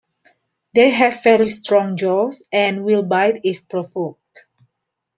They 0.73 0.89
have 0.89 1.21
very 1.21 1.47
strong 1.47 1.95
jaws 1.95 2.41
and 2.51 2.83
will 2.83 3.03
bite 3.03 3.41
if 3.43 3.67
provoked. 3.69 4.47